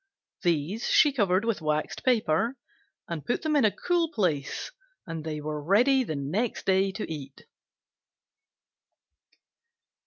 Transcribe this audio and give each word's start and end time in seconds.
These 0.41 0.87
she 0.87 1.13
covered 1.13 1.45
with 1.45 1.61
waxed 1.61 2.03
paper 2.03 2.57
and 3.07 3.23
put 3.23 3.45
in 3.45 3.55
a 3.63 3.69
cool 3.69 4.09
place 4.11 4.71
and 5.05 5.23
they 5.23 5.39
were 5.39 5.61
ready 5.63 6.03
the 6.03 6.15
next 6.15 6.65
day 6.65 6.91
to 6.93 7.05
eat. 7.07 7.45